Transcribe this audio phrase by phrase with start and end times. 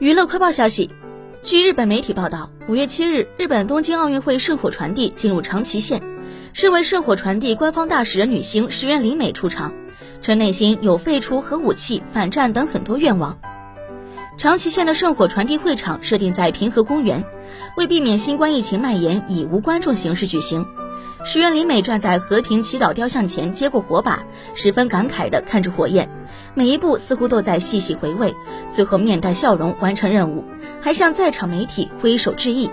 [0.00, 0.90] 娱乐快报消息，
[1.42, 6.00] 据日本媒体报道，五月七日，日本东京奥运会圣火传递进入长崎县，
[6.52, 9.74] 身为圣火传递官方大使的女星石原里美出场，
[10.20, 13.40] 称内心有废除核武器、反战等很多愿望。
[14.36, 17.24] 长崎县的圣火传递会场设定在平和公园，
[17.76, 20.64] 为避免新冠疫情蔓延，以无观众形式举行。
[21.24, 24.24] 石原里美站在和平祈祷雕像前接过火把，
[24.54, 26.08] 十分感慨地看着火焰，
[26.54, 28.34] 每一步似乎都在细细回味，
[28.68, 30.44] 最后面带笑容完成任务，
[30.80, 32.70] 还向在场媒体挥手致意。